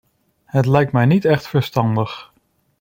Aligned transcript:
Het 0.45 0.65
lijkt 0.65 0.91
mij 0.91 1.05
niet 1.05 1.25
echt 1.25 1.47
verstandig. 1.47 2.31